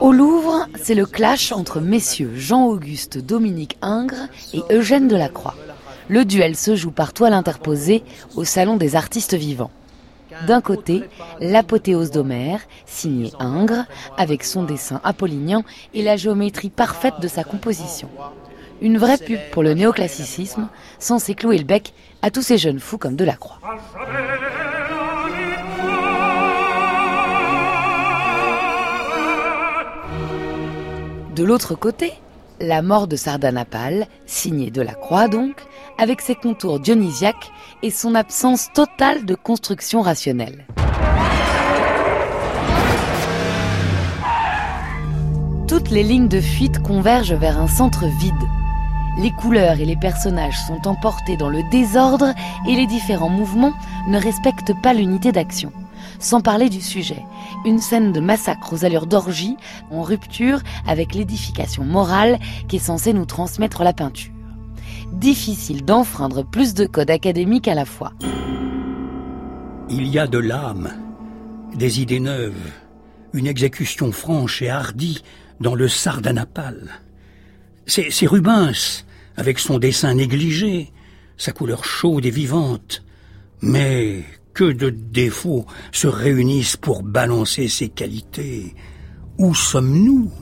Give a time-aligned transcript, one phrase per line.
[0.00, 5.54] Au Louvre, c'est le clash entre messieurs Jean-Auguste Dominique Ingres et Eugène Delacroix.
[6.08, 8.02] Le duel se joue par toile interposée
[8.36, 9.70] au Salon des artistes vivants.
[10.46, 11.04] D'un côté,
[11.40, 13.84] l'apothéose d'Homère, signé Ingres,
[14.16, 15.64] avec son dessin apollinien
[15.94, 18.08] et la géométrie parfaite de sa composition.
[18.80, 22.98] Une vraie pub pour le néoclassicisme, censé clouer le bec à tous ces jeunes fous
[22.98, 23.58] comme Delacroix.
[31.38, 32.14] De l'autre côté,
[32.60, 35.54] la mort de Sardanapale, signée Delacroix donc,
[35.96, 37.52] avec ses contours dionysiaques
[37.84, 40.66] et son absence totale de construction rationnelle.
[45.68, 48.34] Toutes les lignes de fuite convergent vers un centre vide.
[49.22, 52.34] Les couleurs et les personnages sont emportés dans le désordre
[52.68, 53.74] et les différents mouvements
[54.08, 55.72] ne respectent pas l'unité d'action.
[56.18, 57.22] Sans parler du sujet,
[57.64, 59.56] une scène de massacre aux allures d'orgie
[59.90, 62.38] en rupture avec l'édification morale
[62.68, 64.32] qui est censée nous transmettre la peinture.
[65.12, 68.12] Difficile d'enfreindre plus de codes académiques à la fois.
[69.88, 70.92] Il y a de l'âme,
[71.74, 72.72] des idées neuves,
[73.32, 75.22] une exécution franche et hardie
[75.60, 77.00] dans le sardanapale.
[77.86, 79.04] C'est c'est Rubens,
[79.36, 80.92] avec son dessin négligé,
[81.36, 83.04] sa couleur chaude et vivante.
[83.62, 84.24] Mais
[84.58, 88.74] que de défauts se réunissent pour balancer ces qualités.
[89.38, 90.32] Où sommes-nous?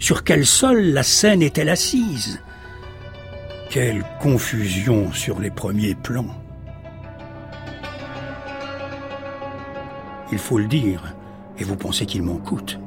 [0.00, 2.40] Sur quel sol la scène est-elle assise?
[3.70, 6.42] Quelle confusion sur les premiers plans.
[10.32, 11.14] Il faut le dire,
[11.56, 12.80] et vous pensez qu'il m'en coûte.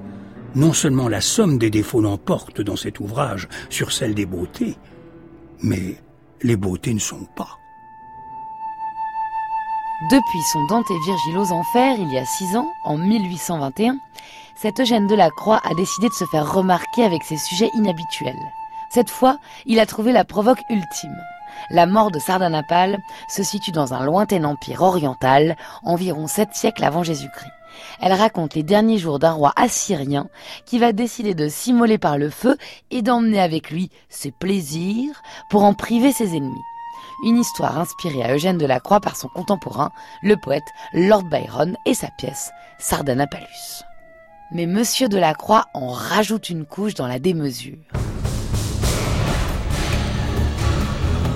[0.55, 4.75] Non seulement la somme des défauts l'emporte dans cet ouvrage sur celle des beautés,
[5.63, 5.95] mais
[6.41, 7.59] les beautés ne sont pas.
[10.11, 13.97] Depuis son Dante Virgile aux Enfers, il y a six ans, en 1821,
[14.55, 18.51] cet Eugène Delacroix a décidé de se faire remarquer avec ses sujets inhabituels.
[18.91, 21.17] Cette fois, il a trouvé la provoque ultime.
[21.71, 27.01] La mort de Sardanapale se situe dans un lointain empire oriental, environ sept siècles avant
[27.01, 27.49] Jésus-Christ.
[27.99, 30.27] Elle raconte les derniers jours d'un roi assyrien
[30.67, 32.57] qui va décider de s'immoler par le feu
[32.91, 36.61] et d'emmener avec lui ses plaisirs pour en priver ses ennemis.
[37.23, 39.91] Une histoire inspirée à Eugène Delacroix par son contemporain,
[40.21, 43.83] le poète Lord Byron et sa pièce Sardanapalus.
[44.51, 47.77] Mais Monsieur Delacroix en rajoute une couche dans la démesure.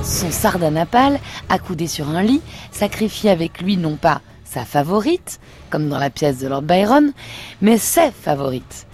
[0.03, 1.19] Son sardanapale,
[1.49, 6.39] accoudé sur un lit, sacrifie avec lui non pas sa favorite, comme dans la pièce
[6.39, 7.13] de Lord Byron,
[7.61, 8.87] mais ses favorites.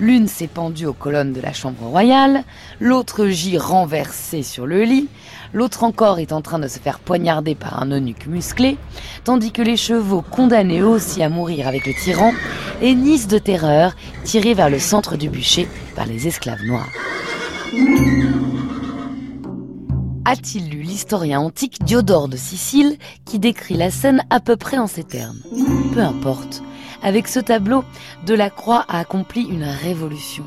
[0.00, 2.44] L'une s'est pendue aux colonnes de la chambre royale,
[2.80, 5.08] l'autre gît renversée sur le lit,
[5.52, 8.78] l'autre encore est en train de se faire poignarder par un eunuque musclé,
[9.24, 12.32] tandis que les chevaux condamnés aussi à mourir avec le tyran
[12.80, 13.94] hennissent de terreur,
[14.24, 16.88] tirés vers le centre du bûcher par les esclaves noirs.
[20.24, 24.86] A-t-il lu l'historien antique Diodore de Sicile qui décrit la scène à peu près en
[24.86, 25.40] ces termes?
[25.92, 26.62] Peu importe.
[27.02, 27.84] Avec ce tableau,
[28.26, 30.44] Delacroix a accompli une révolution.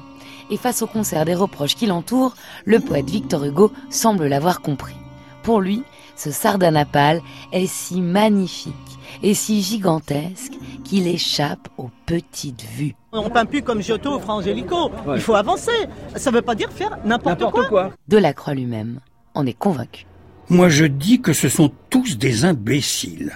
[0.49, 2.35] Et face au concert des reproches qui l'entourent,
[2.65, 4.95] le poète Victor Hugo semble l'avoir compris.
[5.43, 5.83] Pour lui,
[6.15, 7.21] ce sardanapale
[7.51, 8.73] est si magnifique
[9.21, 12.95] et si gigantesque qu'il échappe aux petites vues.
[13.11, 14.91] On peint plus comme Giotto ou Fra Angelico.
[15.13, 15.71] Il faut avancer.
[16.15, 17.91] Ça veut pas dire faire n'importe quoi.
[18.07, 18.99] Delacroix lui-même
[19.33, 20.05] en est convaincu.
[20.49, 23.33] Moi je dis que ce sont tous des imbéciles.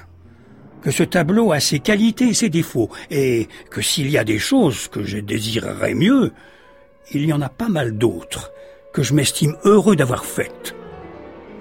[0.82, 4.40] Que ce tableau a ses qualités et ses défauts, et que s'il y a des
[4.40, 6.32] choses que je désirerais mieux,
[7.12, 8.52] il y en a pas mal d'autres
[8.94, 10.76] que je m'estime heureux d'avoir faites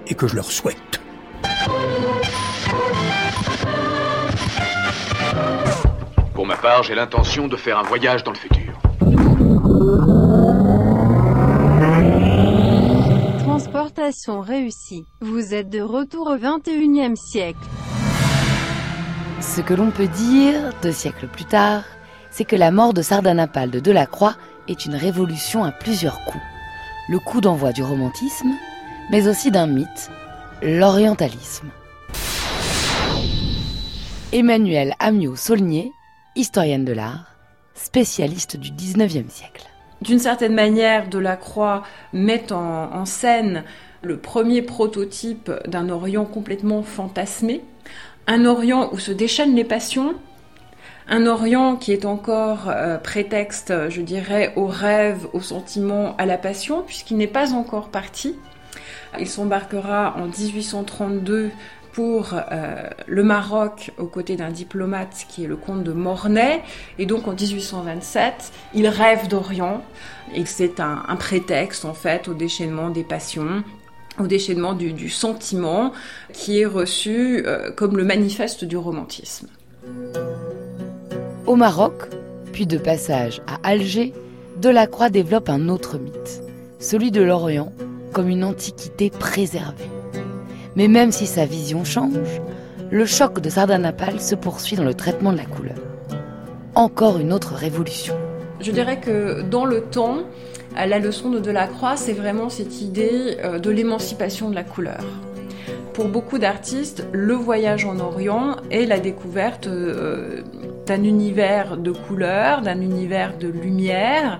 [0.07, 1.01] et que je leur souhaite.
[6.33, 8.79] Pour ma part, j'ai l'intention de faire un voyage dans le futur.
[13.39, 15.03] Transportation réussie.
[15.19, 17.59] Vous êtes de retour au 21e siècle.
[19.41, 21.83] Ce que l'on peut dire, deux siècles plus tard,
[22.29, 24.35] c'est que la mort de Sardanapale de Delacroix
[24.67, 26.43] est une révolution à plusieurs coups.
[27.07, 28.51] Le coup d'envoi du romantisme,
[29.09, 30.11] mais aussi d'un mythe,
[30.61, 31.69] l'orientalisme.
[34.33, 35.91] Emmanuel Amiot Saulnier,
[36.35, 37.35] historienne de l'art,
[37.75, 39.65] spécialiste du 19e siècle.
[40.01, 41.83] d'une certaine manière, Delacroix
[42.13, 43.63] met en scène
[44.01, 47.63] le premier prototype d'un Orient complètement fantasmé,
[48.29, 50.13] un Orient où se déchaînent les passions,
[51.07, 56.37] un Orient qui est encore euh, prétexte, je dirais, au rêve, au sentiment, à la
[56.37, 58.35] passion, puisqu'il n'est pas encore parti.
[59.19, 61.49] Il s'embarquera en 1832
[61.91, 66.61] pour euh, le Maroc aux côtés d'un diplomate qui est le comte de Mornay.
[66.99, 69.83] Et donc en 1827, il rêve d'Orient
[70.35, 73.63] et c'est un, prétexte en fait au déchaînement des passions
[74.19, 75.91] au déchaînement du, du sentiment
[76.33, 79.47] qui est reçu euh, comme le manifeste du romantisme.
[81.45, 81.93] Au Maroc,
[82.51, 84.13] puis de passage à Alger,
[84.57, 86.43] Delacroix développe un autre mythe,
[86.79, 87.71] celui de l'Orient
[88.13, 89.89] comme une antiquité préservée.
[90.75, 92.41] Mais même si sa vision change,
[92.91, 95.77] le choc de Sardanapale se poursuit dans le traitement de la couleur.
[96.75, 98.15] Encore une autre révolution.
[98.59, 100.19] Je dirais que dans le temps,
[100.85, 105.03] la leçon de Delacroix, c'est vraiment cette idée euh, de l'émancipation de la couleur.
[105.93, 110.43] Pour beaucoup d'artistes, le voyage en Orient est la découverte euh,
[110.85, 114.39] d'un univers de couleurs, d'un univers de lumière.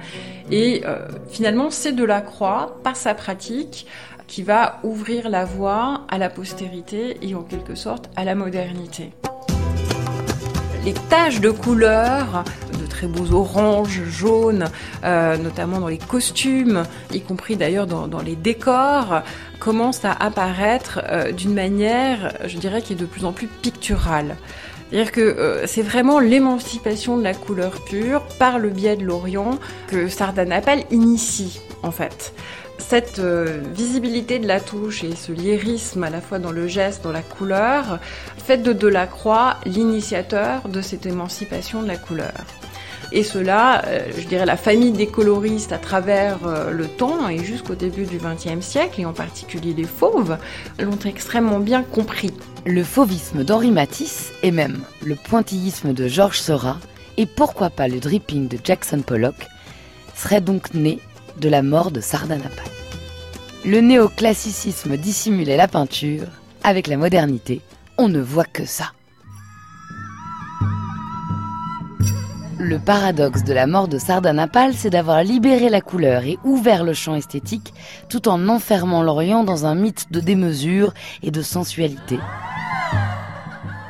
[0.51, 3.86] Et euh, finalement, c'est Delacroix, par sa pratique,
[4.27, 9.12] qui va ouvrir la voie à la postérité et en quelque sorte à la modernité.
[10.86, 12.45] Les taches de couleurs,
[13.00, 14.66] très beaux oranges, jaunes,
[15.06, 19.22] euh, notamment dans les costumes, y compris d'ailleurs dans, les décors,
[19.60, 24.36] commencent à apparaître euh, d'une manière, je dirais, qui est de plus en plus picturale.
[24.92, 29.60] C'est-à-dire que euh, c'est vraiment l'émancipation de la couleur pure par le biais de l'Orient
[29.88, 32.34] que Sardanapale initie en fait
[32.80, 37.12] cette visibilité de la touche et ce lyrisme à la fois dans le geste, dans
[37.12, 38.00] la couleur,
[38.38, 42.31] fait de Delacroix l'initiateur de cette émancipation de la couleur.
[43.12, 47.44] Et cela, euh, je dirais, la famille des coloristes à travers euh, le temps et
[47.44, 50.38] jusqu'au début du XXe siècle, et en particulier les fauves,
[50.80, 52.32] l'ont extrêmement bien compris.
[52.66, 56.78] Le fauvisme d'Henri Matisse, et même le pointillisme de Georges Seurat,
[57.18, 59.48] et pourquoi pas le dripping de Jackson Pollock,
[60.16, 61.00] serait donc né
[61.40, 62.66] de la mort de Sardanapale.
[63.66, 66.28] Le néoclassicisme dissimulait la peinture,
[66.64, 67.62] avec la modernité,
[67.98, 68.92] on ne voit que ça.
[72.62, 76.92] Le paradoxe de la mort de Sardanapale, c'est d'avoir libéré la couleur et ouvert le
[76.92, 77.74] champ esthétique
[78.10, 82.20] tout en enfermant l'Orient dans un mythe de démesure et de sensualité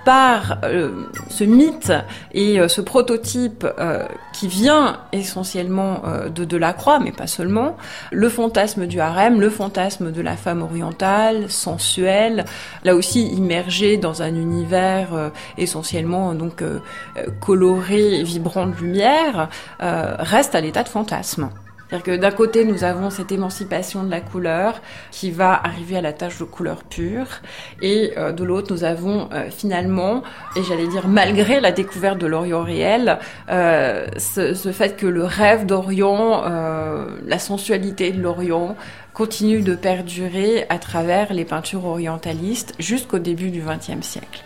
[0.05, 1.91] par euh, ce mythe
[2.33, 7.77] et euh, ce prototype euh, qui vient essentiellement euh, de Delacroix, mais pas seulement,
[8.11, 12.45] le fantasme du harem, le fantasme de la femme orientale, sensuelle,
[12.83, 16.63] là aussi immergée dans un univers euh, essentiellement donc
[17.39, 19.49] coloré et vibrant de lumière,
[19.79, 21.49] reste à l'état de fantasme.
[21.89, 24.80] C'est-à-dire que d'un côté, nous avons cette émancipation de la couleur
[25.12, 27.27] qui va arriver à la tâche de couleur pure,
[27.81, 30.21] et euh, de l'autre, nous avons euh, finalement,
[30.56, 33.18] et j'allais dire malgré la découverte de l'Orient réel,
[33.50, 36.44] euh, ce, ce, fait que le rêve d'Orient,
[37.25, 38.75] la sensualité de l'Orient,
[39.13, 44.44] continue de perdurer à travers les peintures orientalistes jusqu'au début du XXe siècle.